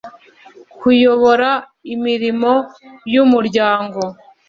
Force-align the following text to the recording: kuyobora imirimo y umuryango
kuyobora 0.79 1.49
imirimo 1.93 2.51
y 3.11 3.15
umuryango 3.23 4.01